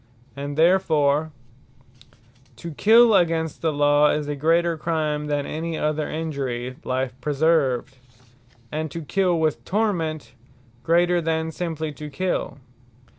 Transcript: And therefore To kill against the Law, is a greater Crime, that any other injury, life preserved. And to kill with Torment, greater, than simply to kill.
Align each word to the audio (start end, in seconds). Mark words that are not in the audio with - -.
And 0.35 0.57
therefore 0.57 1.31
To 2.55 2.71
kill 2.71 3.13
against 3.13 3.61
the 3.61 3.71
Law, 3.71 4.09
is 4.09 4.27
a 4.27 4.35
greater 4.35 4.75
Crime, 4.75 5.27
that 5.27 5.45
any 5.45 5.77
other 5.77 6.09
injury, 6.09 6.75
life 6.83 7.13
preserved. 7.21 7.95
And 8.71 8.89
to 8.89 9.03
kill 9.03 9.37
with 9.39 9.63
Torment, 9.63 10.33
greater, 10.81 11.21
than 11.21 11.51
simply 11.51 11.91
to 11.93 12.09
kill. 12.09 12.57